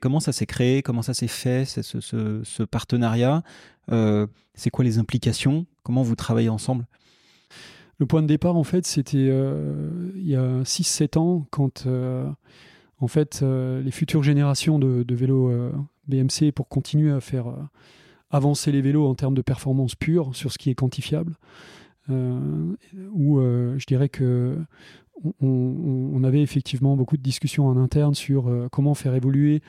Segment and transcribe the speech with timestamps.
[0.00, 3.42] Comment ça s'est créé Comment ça s'est fait, ce, ce, partenariat
[4.54, 6.86] C'est quoi les implications Comment vous travaillez ensemble?
[7.98, 11.86] Le point de départ, en fait, c'était il y a 6-7 ans, quand
[12.98, 15.52] en fait, les futures générations de, vélos
[16.08, 17.46] BMC, pour continuer à faire
[18.30, 21.36] avancer les vélos en termes de performance pure sur ce qui est quantifiable,
[22.08, 22.74] euh,
[23.12, 24.56] où euh, je dirais que
[25.42, 29.60] on, avait effectivement beaucoup de discussions en interne sur euh, comment faire évoluer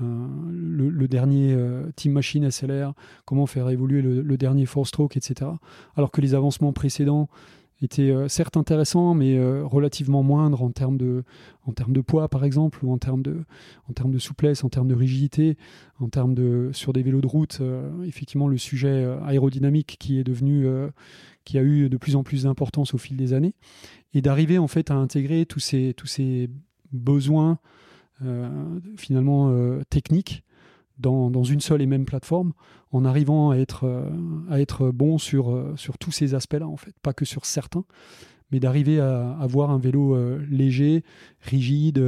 [0.00, 1.56] le, dernier
[1.96, 2.92] Team Machine SLR,
[3.24, 5.50] comment faire évoluer le, dernier Four Stroke, etc.
[5.96, 7.28] Alors que les avancements précédents
[7.82, 11.24] était euh, certes intéressant, mais euh, relativement moindre en termes, de,
[11.66, 13.44] en termes de poids, par exemple, ou en termes de,
[13.88, 15.56] en termes de souplesse, en termes de rigidité,
[16.00, 17.58] en termes de sur des vélos de route.
[17.60, 20.66] Euh, effectivement, le sujet aérodynamique qui est devenu,
[21.44, 23.54] qui a eu de plus en plus d'importance au fil des années,
[24.14, 26.50] et d'arriver en fait à intégrer tous ces, tous ces
[26.92, 27.58] besoins
[28.96, 29.52] finalement
[29.90, 30.44] techniques
[30.98, 32.52] dans, dans, une seule et même plateforme
[32.92, 34.10] en arrivant à être, euh,
[34.50, 37.84] à être bon sur, euh, sur tous ces aspects-là, en fait, pas que sur certains,
[38.50, 41.04] mais d'arriver à avoir un vélo euh, léger,
[41.42, 42.02] rigide,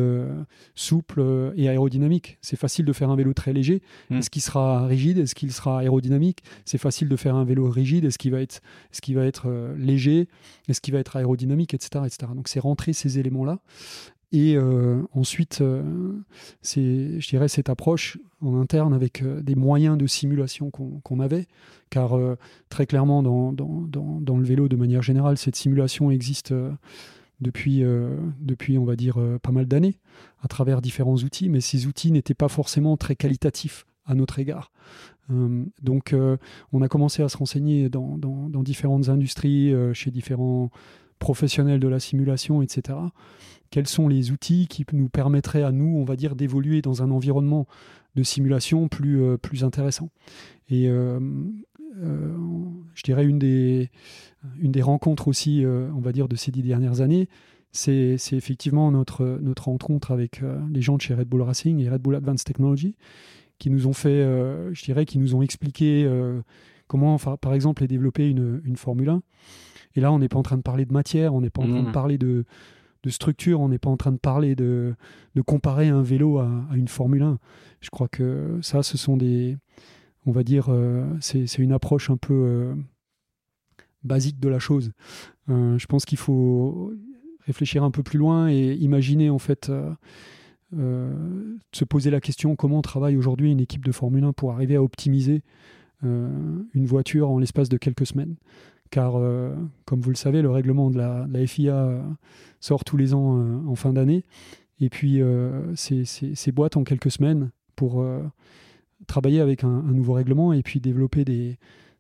[0.74, 2.38] souple et aérodynamique.
[2.40, 3.82] C'est facile de faire un vélo très léger.
[4.08, 4.16] Hmm.
[4.16, 5.18] Est-ce qu'il sera rigide?
[5.18, 6.42] Est-ce qu'il sera aérodynamique?
[6.64, 8.06] C'est facile de faire un vélo rigide.
[8.06, 10.28] Est-ce qu'il va être, est -ce va être léger?
[10.68, 12.04] Est-ce qu'il va être aérodynamique, etc.
[12.06, 12.32] etc.
[12.34, 13.58] Donc c'est rentrer ces éléments-là
[14.32, 16.12] et euh, ensuite, euh,
[16.62, 21.46] c'est, je dirais, cette approche en interne avec euh, des moyens de simulation qu'on, avait,
[21.90, 22.16] car
[22.68, 26.54] très clairement, dans, dans, dans, le vélo, de manière générale, cette simulation existe
[27.40, 27.82] depuis,
[28.40, 29.98] depuis, on va dire, pas mal d'années,
[30.40, 34.70] à travers différents outils, mais ces outils n'étaient pas forcément très qualitatifs à notre égard.
[35.82, 36.14] donc,
[36.72, 40.70] on a commencé à se renseigner dans, dans différentes industries, chez différents
[41.20, 42.96] professionnels de la simulation, etc
[43.70, 47.10] quels sont les outils qui nous permettraient à nous, on va dire, d'évoluer dans un
[47.10, 47.66] environnement
[48.16, 50.10] de simulation plus, euh, intéressant?
[50.68, 51.20] Et euh,
[52.02, 52.34] euh,
[52.94, 53.90] je dirais une des,
[54.82, 57.28] rencontres aussi, on va dire, de ces dix dernières années,
[57.72, 60.42] c'est effectivement notre, rencontre avec
[60.72, 62.96] les gens de chez Red Bull Racing et Red Bull Advanced Technology,
[63.58, 64.22] qui nous ont fait,
[64.72, 66.08] je dirais, qui nous ont expliqué
[66.88, 69.22] comment, par exemple, développer une, une Formule 1.
[69.96, 71.68] Et là, on n'est pas en train de parler de matière, on n'est pas en
[71.68, 71.92] train de mmh.
[71.92, 72.44] parler de,
[73.02, 73.60] de structure.
[73.60, 74.94] On n'est pas en train de parler de,
[75.34, 77.38] de comparer un vélo à, une Formule 1.
[77.80, 79.56] Je crois que ça, ce sont des.
[80.26, 82.74] On va dire, euh, c'est une approche un peu euh,
[84.04, 84.92] basique de la chose.
[85.48, 86.92] Euh, je pense qu'il faut
[87.46, 89.72] réfléchir un peu plus loin et imaginer en fait.
[90.72, 94.82] se poser la question comment travaille aujourd'hui une équipe de Formule 1 pour arriver à
[94.82, 95.42] optimiser
[96.02, 98.36] une voiture en l'espace de quelques semaines?
[98.90, 102.02] Car euh, comme vous le savez, le règlement de la, FIA euh,
[102.60, 104.24] sort tous les ans euh, en fin d'année.
[104.80, 105.20] Et puis,
[105.74, 108.02] ces, boîtes en quelques semaines pour
[109.06, 111.58] travailler avec un, nouveau règlement et puis développer des,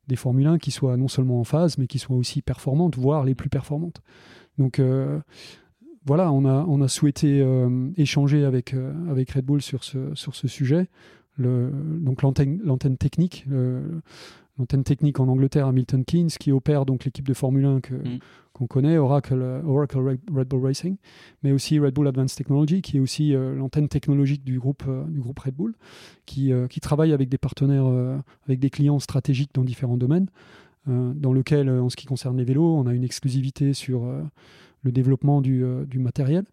[0.08, 3.24] des Formule 1 qui soient non seulement en phase, mais qui soient aussi performantes, voire
[3.24, 4.00] les plus performantes.
[4.56, 4.80] Donc,
[6.06, 7.46] voilà, on a, souhaité
[7.98, 8.74] échanger avec,
[9.34, 10.88] Red Bull sur ce, sujet.
[11.36, 13.44] Donc l'antenne technique,
[14.60, 17.94] l'antenne technique en Angleterre à Milton Keynes, qui opère donc l'équipe de Formule 1 que,
[17.94, 18.18] mm.
[18.52, 20.96] qu'on connaît, Oracle, euh, Oracle Red Bull Racing,
[21.42, 25.04] mais aussi Red Bull Advanced Technology, qui est aussi euh, l'antenne technologique du groupe, euh,
[25.06, 25.74] du groupe Red Bull,
[26.26, 27.86] qui, qui travaille avec des partenaires,
[28.46, 30.28] avec des clients stratégiques dans différents domaines,
[30.86, 34.06] dans lequel, en ce qui concerne les vélos, on a une exclusivité sur
[34.82, 36.44] le développement du, du matériel.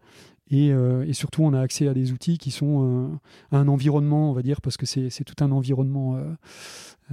[0.50, 3.20] Et, et, surtout, on a accès à des outils qui sont
[3.52, 6.18] un environnement, on va dire, parce que c'est tout un environnement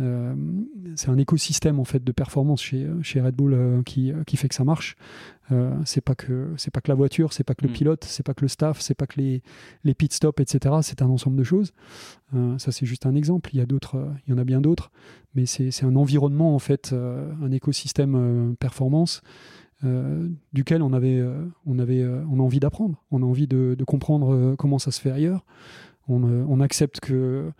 [0.01, 0.35] euh,
[0.97, 4.49] c'est un écosystème en fait de performance chez, chez Red Bull euh, qui, qui, fait
[4.49, 4.97] que ça marche.
[5.53, 7.75] Euh, c'est pas que c'est pas que la voiture, c'est pas que le mm.
[7.75, 9.43] pilote, c'est pas que le staff, c'est pas que les,
[9.85, 10.77] les pit stops, etc.
[10.83, 11.73] C'est un ensemble de choses.
[12.59, 13.51] ça c'est juste un exemple.
[13.53, 14.91] Il y a d'autres, il y en a bien d'autres,
[15.35, 19.23] mais c'est un environnement en fait, un écosystème performance.
[20.53, 21.23] Duquel on avait,
[21.67, 25.11] on avait on a envie d'apprendre, on a envie de, comprendre comment ça se fait
[25.11, 25.45] ailleurs.
[26.09, 27.53] On, accepte que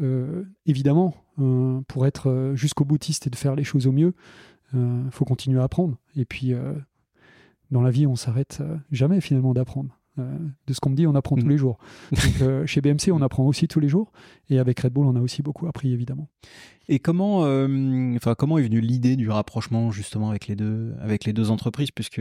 [0.00, 4.14] euh, évidemment, euh, pour être euh, jusqu'au boutiste et de faire les choses au mieux,
[4.74, 5.96] il faut continuer à apprendre.
[6.16, 6.52] Et puis,
[7.70, 9.95] dans la vie, on s'arrête jamais finalement d'apprendre.
[10.18, 11.50] De ce qu'on me dit, on apprend tous mm.
[11.50, 11.78] les jours.
[12.12, 14.12] Donc, chez BMC, on apprend aussi tous les jours.
[14.50, 16.28] Et avec Red Bull, on a aussi beaucoup appris, évidemment.
[16.88, 21.32] Et comment, enfin, comment est venue l'idée du rapprochement justement avec les deux, avec les
[21.32, 22.20] deux entreprises, puisque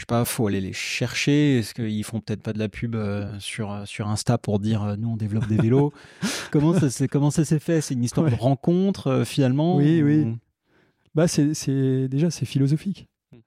[0.00, 1.58] je sais pas, faut aller les chercher.
[1.58, 4.82] Est-ce qu'ils font peut-être pas de la pub euh, sur euh, sur Insta pour dire
[4.82, 5.92] euh, nous on développe des vélos?
[6.50, 7.82] Comment ça s'est fait?
[7.82, 10.38] C'est une histoire de rencontre finalement Oui, oui.
[11.14, 13.08] Bah c'est déjà c'est philosophique.
[13.30, 13.40] Hmm.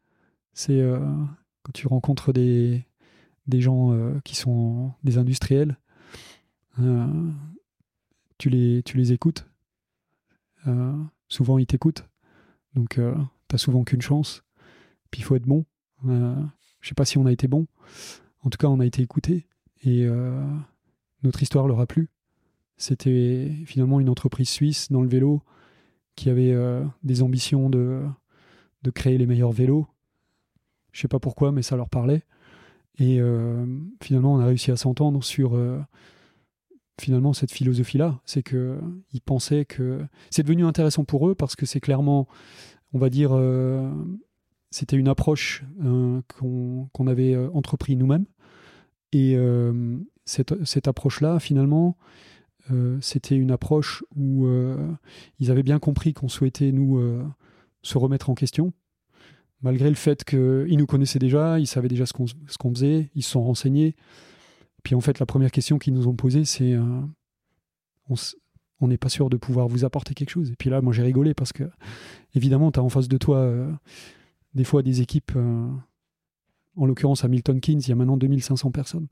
[0.53, 0.79] C'est
[1.63, 2.85] quand tu rencontres des
[3.47, 5.77] des gens qui sont des industriels
[8.37, 9.47] tu, les, tu les écoutes.
[11.27, 12.07] souvent, ils t'écoutent.
[12.75, 12.99] Donc,
[13.49, 14.43] tu souvent qu'une chance.
[15.11, 15.65] Puis, il faut être bon.
[16.05, 17.67] je sais pas si on a été bon.
[18.41, 19.47] En tout cas, on a été écouté.
[19.83, 20.07] Et
[21.23, 22.09] notre histoire leur a plu.
[22.77, 25.41] C'était finalement une entreprise suisse dans le vélo
[26.15, 26.55] qui avait
[27.03, 28.03] des ambitions de,
[28.83, 29.87] de créer les meilleurs vélos.
[30.91, 32.23] Je sais pas pourquoi, mais ça leur parlait.
[32.99, 33.65] Et euh,
[34.01, 35.79] finalement, on a réussi à s'entendre sur euh,
[36.99, 38.19] finalement cette philosophie-là.
[38.25, 38.79] C'est que
[39.11, 42.27] ils pensaient que c'est devenu intéressant pour eux parce que c'est clairement,
[42.93, 43.91] on va dire, euh,
[44.69, 45.63] c'était une approche
[46.27, 48.25] qu'on avait entrepris nous-mêmes.
[49.11, 49.37] Et
[50.25, 51.95] cette, cette approche-là, finalement,
[53.01, 54.47] c'était une approche où
[55.37, 56.99] ils avaient bien compris qu'on souhaitait nous
[57.83, 58.73] se remettre en question
[59.63, 63.31] malgré le fait qu'ils nous connaissaient déjà, ils savaient déjà ce qu'on faisait, ils se
[63.31, 63.95] sont renseignés.
[64.83, 67.01] Puis en fait, la première question qu'ils nous ont posée, c'est euh,
[68.81, 70.51] on n'est pas sûr de pouvoir vous apporter quelque chose.
[70.51, 71.63] Et puis là, moi, j'ai rigolé parce que,
[72.35, 73.71] évidemment, tu as en face de toi euh,
[74.53, 75.69] des fois des équipes, euh,
[76.75, 79.07] en l'occurrence à Milton Keynes, il y a maintenant 2500 personnes.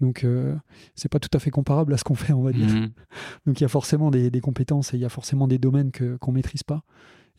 [0.00, 0.26] Donc,
[0.96, 2.66] c'est pas tout à fait comparable à ce qu'on fait, on va dire.
[2.66, 2.90] Mmh.
[3.46, 6.32] Donc, il y a forcément des, compétences et il y a forcément des domaines qu'on
[6.32, 6.82] ne maîtrise pas.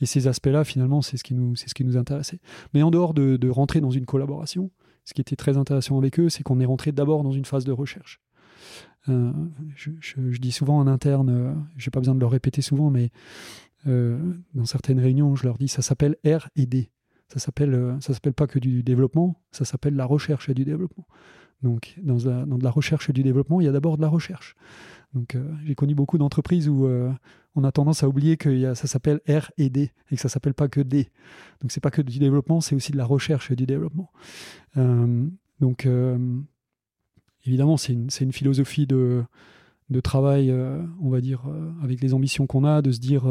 [0.02, 2.40] Et ces aspects-là, finalement, c'est ce, qui nous, ce qui nous intéressait.
[2.74, 4.72] Mais en dehors de, rentrer dans une collaboration,
[5.06, 7.66] ce qui était très intéressant avec eux, c'est qu'on est rentré d'abord dans une phase
[7.66, 8.22] de recherche.
[9.10, 9.32] Euh,
[9.76, 13.12] je, dis souvent en interne, euh, je n'ai pas besoin de le répéter souvent, mais
[13.86, 14.18] euh,
[14.54, 16.90] dans certaines réunions, je leur dis, ça s'appelle R et D.
[17.28, 21.08] Ça s'appelle, ça s'appelle pas que du développement, ça s'appelle la recherche et du développement.
[21.64, 24.10] Donc, dans, dans de la recherche et du développement, il y a d'abord de la
[24.10, 24.56] recherche.
[25.14, 26.88] Donc, j'ai connu beaucoup d'entreprises où
[27.56, 30.54] on a tendance à oublier que ça s'appelle R et D et que ça s'appelle
[30.54, 31.10] pas que D.
[31.62, 34.12] Donc c'est pas que du développement, c'est aussi de la recherche et du développement.
[34.78, 35.28] Euh,
[35.60, 36.18] donc euh,
[37.46, 39.24] évidemment, c'est une, philosophie de,
[40.04, 41.44] travail, euh, on va dire,
[41.84, 43.24] avec les ambitions qu'on a, de se dire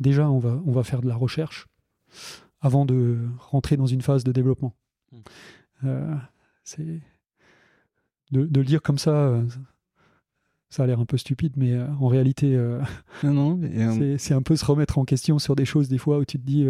[0.00, 1.66] déjà on va, on va faire de la recherche
[2.60, 4.74] avant de rentrer dans une phase de développement.
[5.82, 6.16] Mmh.
[6.64, 7.00] c'est
[8.32, 9.40] de, de, le dire comme ça
[10.76, 12.82] ça a l'air un peu stupide, mais euh, en réalité, euh,
[13.24, 16.38] euh, c'est un peu se remettre en question sur des choses des fois où tu
[16.38, 16.66] te dis,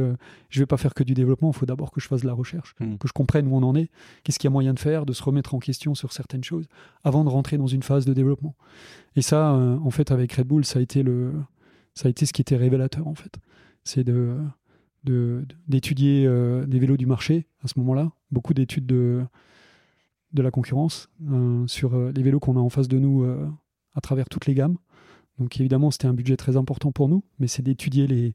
[0.49, 2.33] je vais pas faire que du développement, il faut d'abord que je fasse de la
[2.33, 2.99] recherche, hmm.
[2.99, 3.91] que je comprenne où on en est,
[4.23, 6.67] qu'est-ce qu'il y a moyen de faire, de se remettre en question sur certaines choses
[7.03, 8.55] avant de rentrer dans une phase de développement.
[9.17, 11.33] Et ça, en fait, avec Red Bull, ça a été le,
[11.95, 13.35] ça a été ce qui était révélateur en fait.
[13.83, 14.37] C'est de
[15.69, 16.29] d'étudier
[16.67, 19.25] des vélos du marché à ce moment-là, beaucoup d'études de
[20.33, 21.09] de la concurrence
[21.67, 23.25] sur les vélos qu'on a en face de nous
[23.97, 24.77] à travers toutes les gammes.
[25.39, 28.35] Donc évidemment, c'était un budget très important pour nous, mais c'est d'étudier les,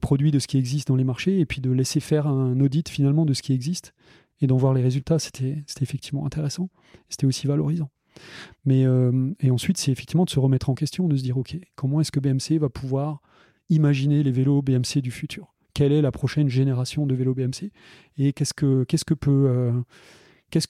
[0.00, 2.86] produits de ce qui existe dans les marchés et puis de laisser faire un audit
[2.86, 3.94] finalement de ce qui existe
[4.42, 5.18] et d'en voir les résultats.
[5.18, 6.68] C'était effectivement intéressant.
[7.08, 7.88] C'était aussi valorisant.
[8.66, 11.56] Mais euh, et ensuite, c'est effectivement de se remettre en question, de se dire ok,
[11.76, 13.22] comment est-ce que BMC va pouvoir
[13.70, 15.54] imaginer les vélos BMC du futur?
[15.72, 17.70] Quelle est la prochaine génération de vélos BMC
[18.18, 19.14] Et euh, qu'est-ce que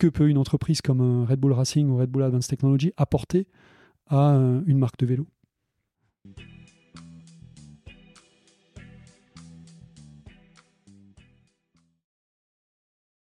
[0.09, 3.49] peut une entreprise comme Red Bull Racing ou Red Bull Advanced Technology apporter
[4.09, 4.35] à
[4.67, 5.27] une marque de vélo.